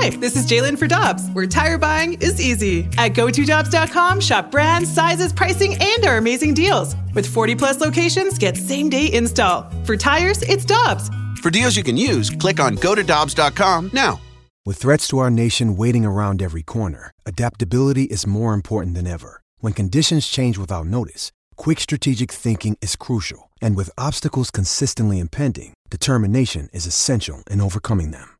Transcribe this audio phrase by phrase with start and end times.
[0.00, 2.88] Hi, this is Jalen for Dobbs, where tire buying is easy.
[2.96, 6.96] At GoToDobbs.com, shop brands, sizes, pricing, and our amazing deals.
[7.14, 9.70] With 40 plus locations, get same day install.
[9.84, 11.10] For tires, it's Dobbs.
[11.42, 14.18] For deals you can use, click on GoToDobbs.com now.
[14.64, 19.42] With threats to our nation waiting around every corner, adaptability is more important than ever.
[19.58, 23.50] When conditions change without notice, quick strategic thinking is crucial.
[23.60, 28.39] And with obstacles consistently impending, determination is essential in overcoming them.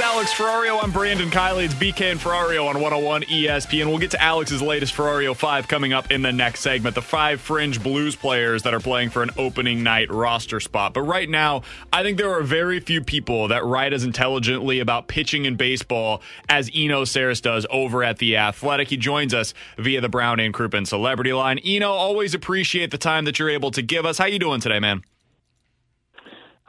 [0.00, 0.82] That's Alex Ferrario.
[0.82, 1.66] I'm Brandon Kiley.
[1.66, 3.88] It's BK and Ferrario on 101 ESPN.
[3.88, 6.94] We'll get to Alex's latest Ferrario 5 coming up in the next segment.
[6.94, 10.94] The five fringe blues players that are playing for an opening night roster spot.
[10.94, 15.06] But right now, I think there are very few people that write as intelligently about
[15.06, 18.88] pitching in baseball as Eno Sarris does over at The Athletic.
[18.88, 21.58] He joins us via the Brown and Crouppen Celebrity Line.
[21.58, 24.16] Eno, always appreciate the time that you're able to give us.
[24.16, 25.02] How you doing today, man?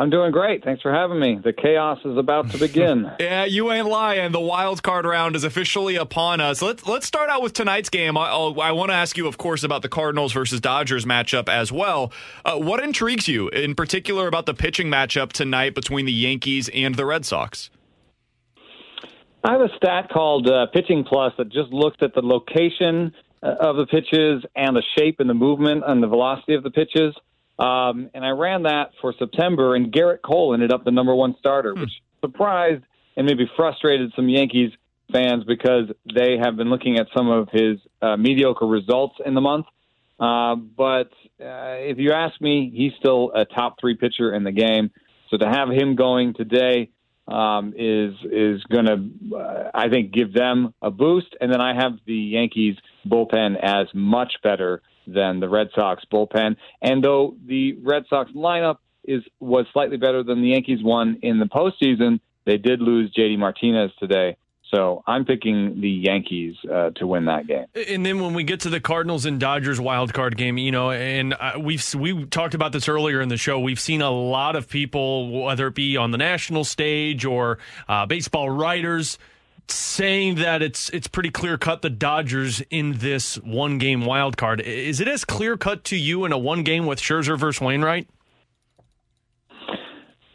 [0.01, 0.63] I'm doing great.
[0.63, 1.39] Thanks for having me.
[1.43, 3.11] The chaos is about to begin.
[3.19, 4.31] yeah, you ain't lying.
[4.31, 6.59] The wild card round is officially upon us.
[6.59, 8.17] Let's let's start out with tonight's game.
[8.17, 11.71] I, I want to ask you, of course, about the Cardinals versus Dodgers matchup as
[11.71, 12.11] well.
[12.43, 16.95] Uh, what intrigues you in particular about the pitching matchup tonight between the Yankees and
[16.95, 17.69] the Red Sox?
[19.43, 23.13] I have a stat called uh, Pitching Plus that just looks at the location
[23.43, 26.71] uh, of the pitches and the shape and the movement and the velocity of the
[26.71, 27.13] pitches.
[27.61, 31.35] Um, and I ran that for September, and Gerrit Cole ended up the number one
[31.39, 31.81] starter, hmm.
[31.81, 32.83] which surprised
[33.15, 34.71] and maybe frustrated some Yankees
[35.11, 39.41] fans because they have been looking at some of his uh, mediocre results in the
[39.41, 39.65] month.
[40.19, 44.51] Uh, but uh, if you ask me, he's still a top three pitcher in the
[44.51, 44.89] game.
[45.29, 46.89] So to have him going today
[47.27, 51.35] um, is is going to, uh, I think, give them a boost.
[51.39, 52.75] And then I have the Yankees
[53.07, 56.55] bullpen as much better than the Red Sox bullpen.
[56.81, 61.39] And though the Red Sox lineup is was slightly better than the Yankees one in
[61.39, 64.37] the postseason, they did lose JD Martinez today.
[64.73, 67.65] So I'm picking the Yankees uh, to win that game.
[67.89, 70.91] And then when we get to the Cardinals and Dodgers wild card game, you know,
[70.91, 73.59] and uh, we've we talked about this earlier in the show.
[73.59, 77.57] We've seen a lot of people, whether it be on the national stage or
[77.89, 79.17] uh, baseball writers,
[79.71, 84.61] saying that it's it's pretty clear cut the Dodgers in this one game wild card.
[84.61, 88.07] Is it as clear cut to you in a one game with Scherzer versus Wainwright?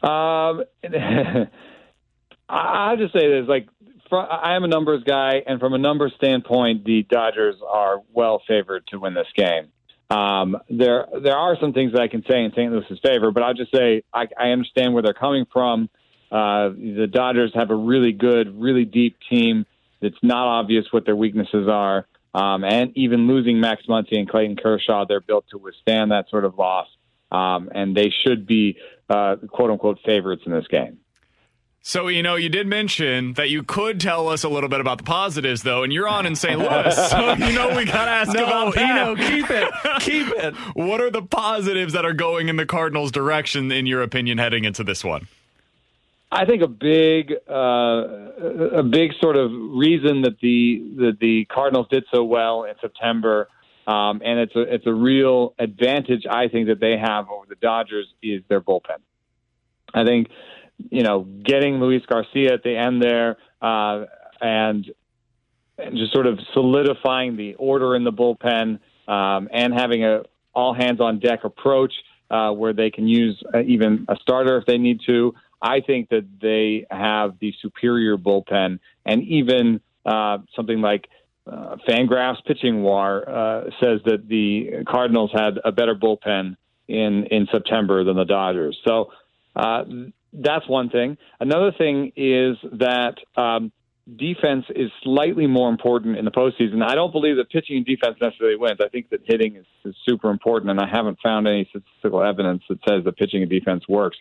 [0.03, 0.65] Um,
[2.49, 3.69] I'll just say this: like,
[4.13, 8.87] I am a numbers guy, and from a numbers standpoint, the Dodgers are well favored
[8.89, 9.73] to win this game.
[10.09, 12.71] Um, there there are some things that I can say in St.
[12.71, 15.91] Louis's favor, but I'll just say I, I understand where they're coming from.
[16.31, 19.67] Uh, the Dodgers have a really good, really deep team.
[20.01, 22.07] It's not obvious what their weaknesses are.
[22.35, 26.45] Um, and even losing Max Muncy and Clayton Kershaw, they're built to withstand that sort
[26.45, 26.87] of loss.
[27.33, 28.77] Um, and they should be,
[29.09, 30.99] uh, quote unquote, favorites in this game.
[31.89, 34.99] So, you know, you did mention that you could tell us a little bit about
[34.99, 36.59] the positives, though, and you're on in St.
[36.59, 36.97] Louis.
[37.11, 38.89] so, you know, we got to ask no, about that.
[38.89, 39.73] You know, keep it.
[40.01, 40.55] Keep it.
[40.75, 44.65] what are the positives that are going in the Cardinals' direction, in your opinion, heading
[44.65, 45.29] into this one?
[46.37, 51.87] I think a big, uh, a big sort of reason that the that the Cardinals
[51.91, 53.49] did so well in September,
[53.87, 57.55] um, and it's a it's a real advantage I think that they have over the
[57.55, 59.01] Dodgers is their bullpen.
[59.95, 60.29] I think,
[60.91, 64.05] you know, getting Luis Garcia at the end there, uh,
[64.39, 64.91] and
[65.79, 70.75] and just sort of solidifying the order in the bullpen, um, and having a all
[70.75, 71.95] hands on deck approach
[72.31, 75.35] uh, where they can use uh, even a starter if they need to.
[75.61, 81.09] I think that they have the superior bullpen, and even uh, something like
[81.47, 86.57] uh, Fangraphs pitching WAR uh, says that the Cardinals had a better bullpen
[86.89, 88.79] in in September than the Dodgers.
[88.87, 89.13] So
[89.55, 89.85] uh,
[90.33, 91.17] that's one thing.
[91.41, 93.73] Another thing is that um,
[94.15, 96.83] defense is slightly more important in the postseason.
[96.85, 98.79] I don't believe that pitching and defense necessarily wins.
[98.85, 102.63] I think that hitting is, is super important, and I haven't found any statistical evidence
[102.69, 104.19] that says that pitching and defense works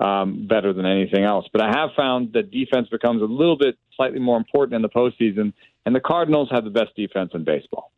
[0.00, 1.46] um, better than anything else.
[1.52, 4.88] But I have found that defense becomes a little bit slightly more important in the
[4.88, 5.52] postseason,
[5.86, 7.92] and the Cardinals have the best defense in baseball.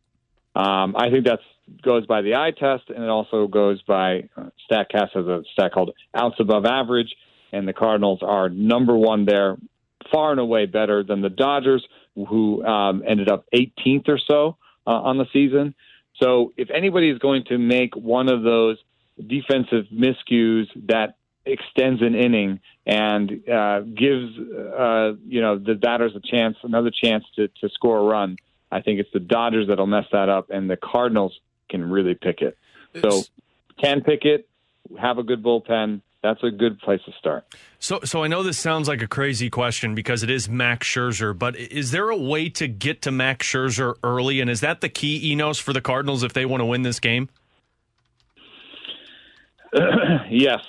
[0.55, 1.39] Um, I think that
[1.83, 5.71] goes by the eye test, and it also goes by uh, Statcast has a stat
[5.73, 7.15] called outs above average,
[7.51, 9.57] and the Cardinals are number one there,
[10.11, 11.85] far and away better than the Dodgers,
[12.15, 14.57] who um, ended up 18th or so
[14.87, 15.75] uh, on the season.
[16.21, 18.77] So if anybody is going to make one of those
[19.17, 21.16] defensive miscues that
[21.47, 27.23] extends an inning and uh, gives uh, you know the batters a chance, another chance
[27.35, 28.37] to to score a run.
[28.71, 31.39] I think it's the Dodgers that'll mess that up, and the Cardinals
[31.69, 32.57] can really pick it.
[33.01, 33.23] So
[33.81, 34.47] can pick it,
[34.99, 36.01] have a good bullpen.
[36.23, 37.45] That's a good place to start.
[37.79, 41.37] So, so I know this sounds like a crazy question because it is Max Scherzer,
[41.37, 44.41] but is there a way to get to Max Scherzer early?
[44.41, 46.99] And is that the key, Enos, for the Cardinals if they want to win this
[46.99, 47.29] game?
[50.29, 50.59] yes,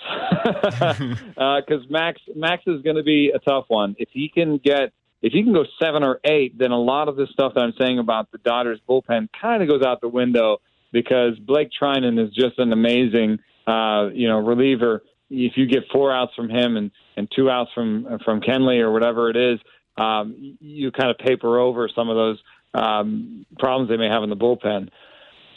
[0.45, 3.95] because uh, Max Max is going to be a tough one.
[3.99, 4.93] If he can get
[5.23, 7.75] if he can go seven or eight, then a lot of this stuff that I'm
[7.79, 10.59] saying about the Dodgers bullpen kind of goes out the window
[10.93, 15.03] because Blake Treinen is just an amazing uh, you know reliever.
[15.31, 18.93] If you get four outs from him and and two outs from from Kenley or
[18.93, 19.61] whatever it is,
[19.97, 22.39] um, you kind of paper over some of those
[22.75, 24.89] um, problems they may have in the bullpen.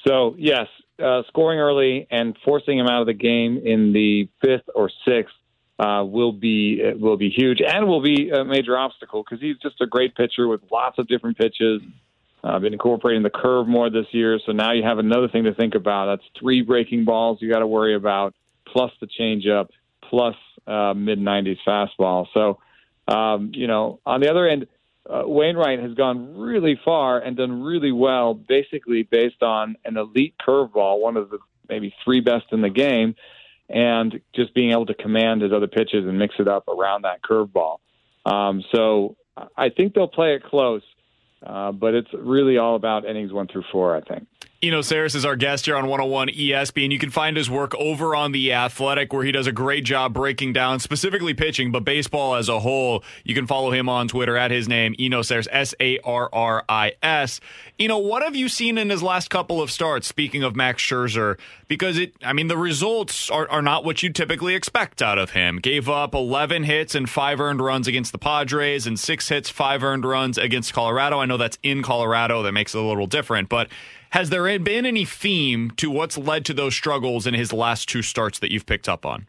[0.06, 0.68] So yes,
[1.01, 5.33] uh, scoring early and forcing him out of the game in the fifth or sixth
[5.80, 9.57] uh, will be uh, will be huge and will be a major obstacle because he's
[9.57, 11.81] just a great pitcher with lots of different pitches.
[12.44, 15.44] I've uh, been incorporating the curve more this year, so now you have another thing
[15.44, 16.07] to think about.
[16.07, 18.33] That's three breaking balls you got to worry about,
[18.65, 19.69] plus the changeup,
[20.09, 22.25] plus uh, mid 90s fastball.
[22.33, 22.59] So,
[23.07, 24.68] um, you know, on the other end,
[25.09, 30.36] uh, Wainwright has gone really far and done really well, basically based on an elite
[30.45, 33.15] curveball, one of the maybe three best in the game,
[33.69, 37.21] and just being able to command his other pitches and mix it up around that
[37.21, 37.77] curveball.
[38.25, 39.15] Um, so
[39.57, 40.83] I think they'll play it close,
[41.44, 44.27] uh, but it's really all about innings one through four, I think.
[44.63, 46.92] Eno Sarris is our guest here on 101 ESPN.
[46.92, 50.13] You can find his work over on The Athletic, where he does a great job
[50.13, 53.04] breaking down specifically pitching, but baseball as a whole.
[53.24, 56.63] You can follow him on Twitter at his name, Eno Sarris, S A R R
[56.69, 57.40] I S.
[57.80, 61.40] Eno, what have you seen in his last couple of starts, speaking of Max Scherzer?
[61.68, 65.31] Because it, I mean, the results are, are not what you typically expect out of
[65.31, 65.57] him.
[65.57, 69.84] Gave up 11 hits and five earned runs against the Padres, and six hits, five
[69.84, 71.18] earned runs against Colorado.
[71.18, 73.68] I know that's in Colorado, that makes it a little different, but
[74.12, 78.02] has there been any theme to what's led to those struggles in his last two
[78.02, 79.28] starts that you've picked up on?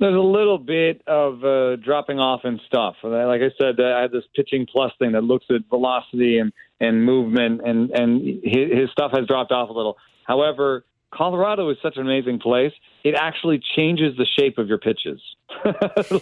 [0.00, 2.94] There's a little bit of uh, dropping off and stuff.
[3.02, 7.04] Like I said, I have this pitching plus thing that looks at velocity and, and
[7.04, 9.96] movement, and, and his, his stuff has dropped off a little.
[10.24, 12.72] However, Colorado is such an amazing place.
[13.02, 15.20] It actually changes the shape of your pitches.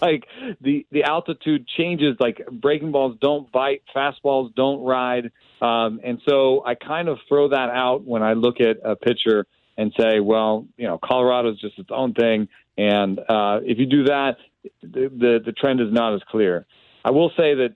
[0.00, 0.26] like
[0.60, 2.16] the the altitude changes.
[2.20, 5.32] Like breaking balls don't bite, fastballs don't ride.
[5.60, 9.46] Um, and so I kind of throw that out when I look at a pitcher
[9.76, 12.48] and say, well, you know, Colorado is just its own thing.
[12.78, 14.36] And uh, if you do that,
[14.82, 16.66] the, the, the trend is not as clear.
[17.04, 17.74] I will say that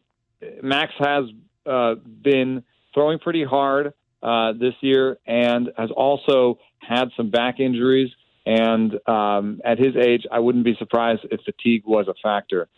[0.63, 1.25] Max has
[1.67, 2.65] uh, been
[2.95, 3.93] throwing pretty hard
[4.23, 8.11] uh, this year and has also had some back injuries.
[8.47, 12.69] And um, at his age, I wouldn't be surprised if fatigue was a factor.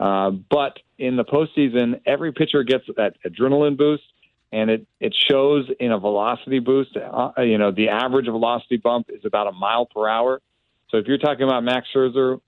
[0.00, 4.02] Uh, but in the postseason, every pitcher gets that adrenaline boost
[4.52, 6.96] and it it shows in a velocity boost.
[6.96, 10.40] Uh, you know, the average velocity bump is about a mile per hour.
[10.90, 12.40] So if you're talking about Max Scherzer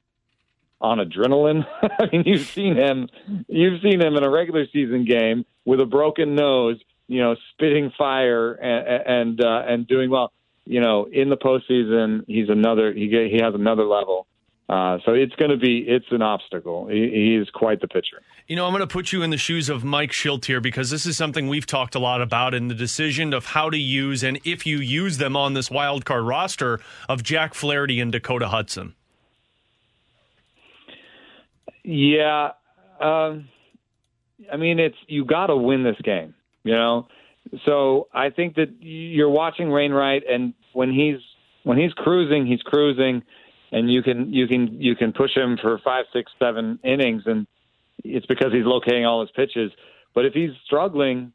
[0.81, 3.09] on adrenaline, I mean, you've seen him,
[3.49, 6.77] you've seen him in a regular season game with a broken nose,
[7.09, 10.33] you know, spitting fire and and uh, and doing well.
[10.67, 12.93] You know, in the postseason, he's another.
[12.93, 14.27] He get, he has another level.
[14.67, 16.87] Uh, so it's going to be it's an obstacle.
[16.89, 18.23] He, he, is quite the pitcher.
[18.47, 20.89] You know, I'm going to put you in the shoes of Mike Shildt here because
[20.89, 24.23] this is something we've talked a lot about in the decision of how to use
[24.23, 26.81] and if you use them on this wild card roster
[27.11, 28.95] of Jack Flaherty and Dakota Hudson.
[31.83, 32.53] Yeah,
[33.01, 33.51] um,
[34.51, 36.35] I mean it's you got to win this game,
[36.65, 37.09] you know.
[37.67, 41.21] So I think that you're watching Wainwright, and when he's
[41.63, 43.23] when he's cruising, he's cruising
[43.75, 47.47] and you can you can you can push him for five, six, seven innings, and
[48.05, 49.73] it's because he's locating all his pitches.
[50.15, 51.33] But if he's struggling,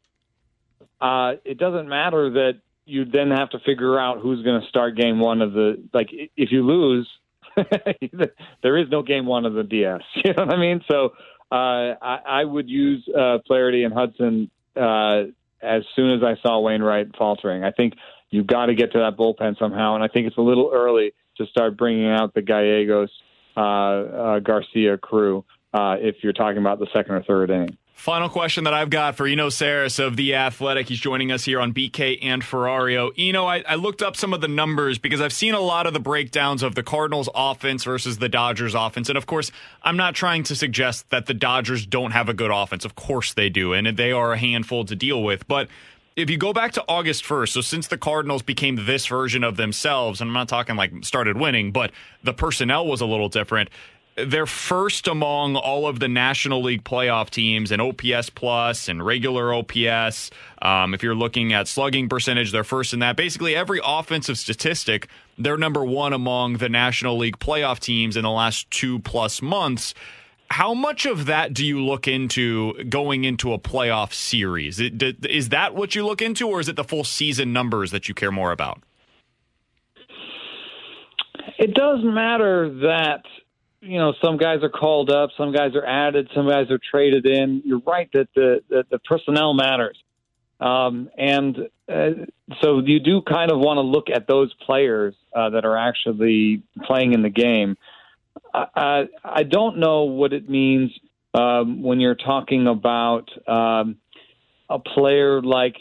[1.02, 4.96] uh, it doesn't matter that you then have to figure out who's going to start
[4.96, 6.08] game one of the like.
[6.34, 7.06] If you lose,
[8.62, 10.00] there is no game one of the DS.
[10.24, 10.80] You know what I mean?
[10.90, 11.10] So
[11.52, 15.24] uh, I, I would use uh, Flaherty and Hudson uh,
[15.62, 17.64] as soon as I saw Wainwright faltering.
[17.64, 17.94] I think
[18.30, 21.12] you've got to get to that bullpen somehow, and I think it's a little early
[21.36, 23.10] to start bringing out the Gallegos,
[23.56, 27.76] uh, uh, Garcia crew uh, if you're talking about the second or third inning.
[28.00, 30.88] Final question that I've got for Eno Sarris of The Athletic.
[30.88, 33.12] He's joining us here on BK and Ferrario.
[33.18, 35.92] Eno, I, I, looked up some of the numbers because I've seen a lot of
[35.92, 39.10] the breakdowns of the Cardinals offense versus the Dodgers offense.
[39.10, 39.52] And of course,
[39.82, 42.86] I'm not trying to suggest that the Dodgers don't have a good offense.
[42.86, 43.74] Of course they do.
[43.74, 45.46] And they are a handful to deal with.
[45.46, 45.68] But
[46.16, 49.58] if you go back to August 1st, so since the Cardinals became this version of
[49.58, 51.92] themselves, and I'm not talking like started winning, but
[52.24, 53.68] the personnel was a little different
[54.16, 59.54] they're first among all of the National League playoff teams in OPS plus and regular
[59.54, 60.30] OPS.
[60.62, 63.16] Um, if you're looking at slugging percentage, they're first in that.
[63.16, 68.30] Basically, every offensive statistic, they're number one among the National League playoff teams in the
[68.30, 69.94] last two plus months.
[70.50, 74.80] How much of that do you look into going into a playoff series?
[74.80, 78.14] Is that what you look into, or is it the full season numbers that you
[78.14, 78.82] care more about?
[81.56, 83.22] It does matter that
[83.80, 87.26] you know, some guys are called up, some guys are added, some guys are traded
[87.26, 87.62] in.
[87.64, 89.96] You're right that the that the personnel matters,
[90.60, 91.56] um, and
[91.88, 92.10] uh,
[92.60, 96.62] so you do kind of want to look at those players uh, that are actually
[96.84, 97.76] playing in the game.
[98.52, 100.92] I, I, I don't know what it means
[101.32, 103.96] um, when you're talking about um,
[104.68, 105.76] a player like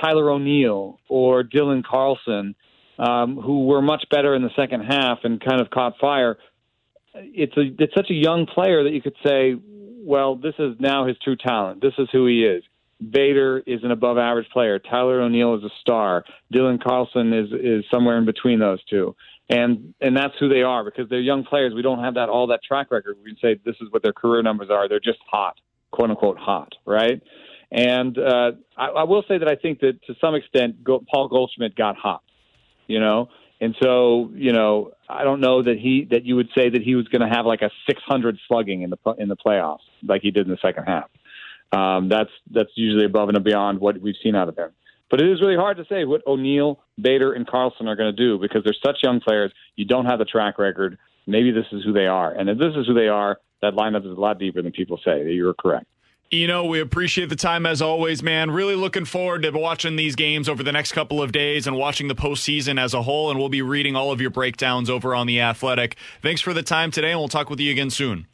[0.00, 2.56] Tyler O'Neill or Dylan Carlson,
[2.98, 6.36] um, who were much better in the second half and kind of caught fire
[7.14, 9.54] it's a it's such a young player that you could say,
[10.04, 11.80] well, this is now his true talent.
[11.80, 12.62] This is who he is.
[13.10, 14.78] Bader is an above average player.
[14.78, 16.24] Tyler O'Neill is a star.
[16.52, 19.14] Dylan Carlson is is somewhere in between those two.
[19.48, 21.74] And and that's who they are because they're young players.
[21.74, 23.16] We don't have that all that track record.
[23.22, 24.88] We can say this is what their career numbers are.
[24.88, 25.58] They're just hot,
[25.90, 27.20] quote unquote hot, right?
[27.70, 31.74] And uh, I, I will say that I think that to some extent, Paul Goldschmidt
[31.76, 32.22] got hot.
[32.86, 33.28] You know,
[33.60, 36.94] and so, you know, I don't know that he that you would say that he
[36.94, 40.30] was going to have like a 600 slugging in the in the playoffs like he
[40.30, 41.08] did in the second half.
[41.72, 44.70] Um, that's that's usually above and beyond what we've seen out of him.
[45.10, 48.16] But it is really hard to say what O'Neill, Bader, and Carlson are going to
[48.16, 49.52] do because they're such young players.
[49.76, 50.98] You don't have the track record.
[51.26, 54.04] Maybe this is who they are, and if this is who they are, that lineup
[54.04, 55.30] is a lot deeper than people say.
[55.30, 55.86] You're correct.
[56.34, 58.50] You know, we appreciate the time as always, man.
[58.50, 62.08] Really looking forward to watching these games over the next couple of days and watching
[62.08, 63.30] the postseason as a whole.
[63.30, 65.96] And we'll be reading all of your breakdowns over on The Athletic.
[66.22, 68.26] Thanks for the time today, and we'll talk with you again soon.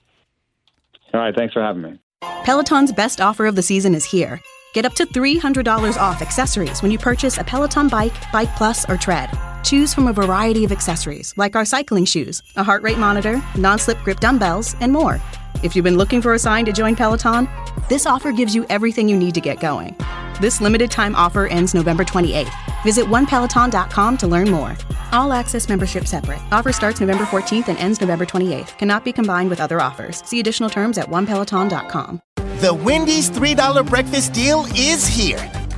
[1.13, 1.35] All right.
[1.37, 1.99] Thanks for having me.
[2.45, 4.41] Peloton's best offer of the season is here.
[4.73, 8.97] Get up to $300 off accessories when you purchase a Peloton bike, Bike Plus, or
[8.97, 9.29] Tread.
[9.63, 13.79] Choose from a variety of accessories like our cycling shoes, a heart rate monitor, non
[13.79, 15.21] slip grip dumbbells, and more.
[15.63, 17.47] If you've been looking for a sign to join Peloton,
[17.91, 19.95] this offer gives you everything you need to get going.
[20.41, 22.55] This limited time offer ends November 28th.
[22.85, 24.77] Visit onepeloton.com to learn more.
[25.13, 26.39] All access membership separate.
[26.53, 28.79] Offer starts November 14th and ends November 28th.
[28.79, 30.25] Cannot be combined with other offers.
[30.25, 32.23] See additional terms at onepeloton.com.
[32.37, 35.60] The Wendy's $3 breakfast deal is here.